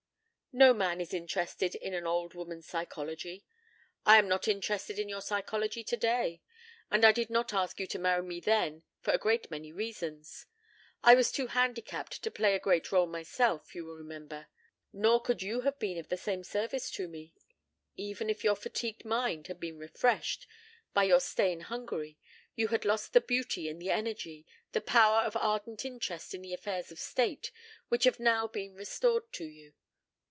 "No 0.53 0.73
man 0.73 0.99
is 0.99 1.13
interested 1.13 1.75
in 1.75 1.93
an 1.93 2.05
old 2.05 2.33
woman's 2.33 2.67
psychology. 2.67 3.45
I 4.05 4.17
am 4.19 4.27
not 4.27 4.49
interested 4.49 4.99
in 4.99 5.07
your 5.07 5.21
psychology 5.21 5.81
today. 5.81 6.41
And 6.91 7.05
I 7.05 7.13
did 7.13 7.29
not 7.29 7.53
ask 7.53 7.79
you 7.79 7.87
to 7.87 7.97
marry 7.97 8.21
me 8.21 8.41
then 8.41 8.83
for 8.99 9.11
a 9.13 9.17
great 9.17 9.49
many 9.49 9.71
reasons. 9.71 10.47
I 11.03 11.15
was 11.15 11.31
too 11.31 11.47
handicapped 11.47 12.21
to 12.21 12.29
play 12.31 12.53
a 12.53 12.59
great 12.59 12.87
rôle 12.87 13.09
myself, 13.09 13.73
you 13.73 13.85
will 13.85 13.95
remember. 13.95 14.49
Nor 14.91 15.21
could 15.21 15.41
you 15.41 15.61
have 15.61 15.79
been 15.79 15.97
of 15.97 16.09
the 16.09 16.17
same 16.17 16.43
service 16.43 16.91
to 16.91 17.07
me. 17.07 17.31
Even 17.95 18.29
if 18.29 18.43
your 18.43 18.57
fatigued 18.57 19.05
mind 19.05 19.47
had 19.47 19.57
been 19.57 19.77
refreshed, 19.77 20.47
by 20.93 21.05
your 21.05 21.21
stay 21.21 21.53
in 21.53 21.61
Hungary, 21.61 22.17
you 22.55 22.67
had 22.67 22.83
lost 22.83 23.13
the 23.13 23.21
beauty 23.21 23.69
and 23.69 23.81
the 23.81 23.89
energy, 23.91 24.45
the 24.73 24.81
power 24.81 25.21
of 25.21 25.37
ardent 25.37 25.85
interest 25.85 26.33
in 26.33 26.41
the 26.41 26.53
affairs 26.53 26.91
of 26.91 26.99
state, 26.99 27.53
which 27.87 28.03
have 28.03 28.19
now 28.19 28.47
been 28.47 28.73
restored 28.75 29.31
to 29.31 29.45
you. 29.45 29.71